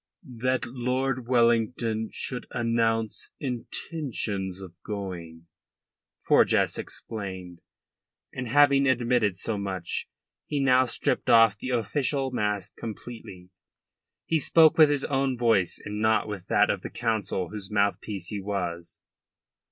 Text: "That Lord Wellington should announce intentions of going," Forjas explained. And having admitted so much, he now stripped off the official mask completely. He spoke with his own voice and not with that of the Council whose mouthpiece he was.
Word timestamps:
"That 0.39 0.65
Lord 0.65 1.27
Wellington 1.27 2.09
should 2.11 2.47
announce 2.49 3.29
intentions 3.39 4.59
of 4.59 4.73
going," 4.83 5.45
Forjas 6.27 6.79
explained. 6.79 7.61
And 8.33 8.47
having 8.47 8.87
admitted 8.87 9.37
so 9.37 9.59
much, 9.59 10.07
he 10.47 10.59
now 10.59 10.85
stripped 10.85 11.29
off 11.29 11.59
the 11.59 11.69
official 11.69 12.31
mask 12.31 12.77
completely. 12.77 13.51
He 14.25 14.39
spoke 14.39 14.75
with 14.75 14.89
his 14.89 15.05
own 15.05 15.37
voice 15.37 15.79
and 15.85 16.01
not 16.01 16.27
with 16.27 16.47
that 16.47 16.71
of 16.71 16.81
the 16.81 16.89
Council 16.89 17.49
whose 17.49 17.69
mouthpiece 17.69 18.29
he 18.29 18.41
was. 18.41 19.01